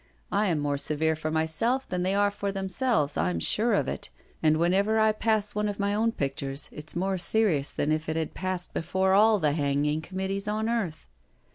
I 0.31 0.47
am 0.47 0.57
more 0.57 0.77
severe 0.79 1.15
for 1.15 1.29
myself 1.29 1.87
than 1.87 2.01
they 2.01 2.15
are 2.15 2.31
for 2.31 2.51
themselves, 2.51 3.17
I'm 3.17 3.39
sure 3.39 3.73
of 3.75 3.87
it; 3.87 4.09
and 4.41 4.57
whenever 4.57 4.97
I 4.97 5.11
pass 5.11 5.53
one 5.53 5.69
of 5.69 5.79
my 5.79 5.93
own 5.93 6.11
pictures, 6.11 6.69
it's 6.71 6.95
more 6.95 7.19
serious 7.19 7.71
than 7.71 7.91
if 7.91 8.09
it 8.09 8.15
had 8.15 8.33
passed 8.33 8.73
before 8.73 9.13
all 9.13 9.37
the 9.37 9.51
hanging 9.51 10.01
committees 10.01 10.47
on 10.47 10.67
earth. 10.69 11.05